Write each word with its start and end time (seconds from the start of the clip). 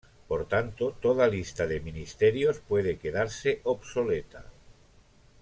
Por 0.29 0.47
tanto 0.47 0.93
toda 0.99 1.27
lista 1.27 1.67
de 1.67 1.79
ministerios 1.79 2.57
puede 2.57 2.97
quedarse 2.97 3.61
obsoleta. 3.65 4.45